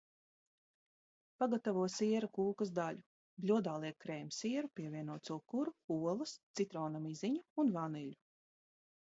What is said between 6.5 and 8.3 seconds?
citrona miziņu un vaniļu.